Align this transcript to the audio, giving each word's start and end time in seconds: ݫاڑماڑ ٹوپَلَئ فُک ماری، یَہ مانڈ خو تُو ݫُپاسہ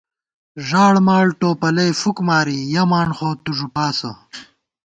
ݫاڑماڑ 0.67 1.25
ٹوپَلَئ 1.39 1.89
فُک 2.01 2.17
ماری، 2.27 2.57
یَہ 2.73 2.83
مانڈ 2.91 3.11
خو 3.17 3.29
تُو 3.43 3.51
ݫُپاسہ 3.57 4.11